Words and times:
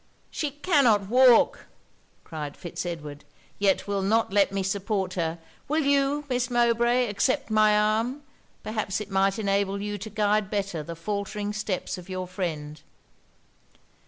'She 0.31 0.49
cannot 0.49 1.09
walk,' 1.09 1.67
cried 2.23 2.57
Fitz 2.57 2.87
Edward, 2.87 3.23
'yet 3.59 3.85
will 3.87 4.01
not 4.01 4.33
let 4.33 4.51
me 4.51 4.63
support 4.63 5.13
her. 5.13 5.37
Will 5.67 5.83
you, 5.85 6.25
Miss 6.27 6.49
Mowbray, 6.49 7.05
accept 7.07 7.51
my 7.51 7.77
arm; 7.77 8.23
perhaps 8.63 8.99
it 8.99 9.11
may 9.11 9.29
enable 9.37 9.79
you 9.79 9.99
to 9.99 10.09
guide 10.09 10.49
better 10.49 10.81
the 10.81 10.95
faultering 10.95 11.53
steps 11.53 11.99
of 11.99 12.09
your 12.09 12.27
friend.' 12.27 12.81